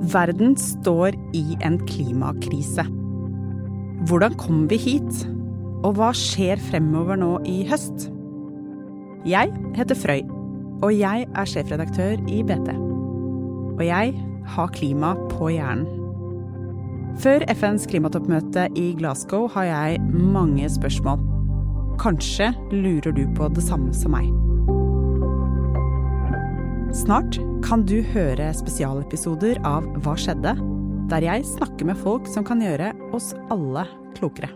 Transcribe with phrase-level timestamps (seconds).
[0.00, 2.86] Verden står i en klimakrise.
[4.08, 5.26] Hvordan kom vi hit?
[5.84, 8.08] Og hva skjer fremover nå i høst?
[9.28, 10.22] Jeg heter Frøy,
[10.80, 12.72] og jeg er sjefredaktør i BT.
[13.76, 14.14] Og jeg
[14.54, 15.84] har klima på hjernen.
[17.20, 21.20] Før FNs klimatoppmøte i Glasgow har jeg mange spørsmål.
[22.00, 24.30] Kanskje lurer du på det samme som meg.
[26.90, 30.56] Snart kan du høre spesialepisoder av Hva skjedde?
[31.12, 34.50] Der jeg snakker med folk som kan gjøre oss alle klokere.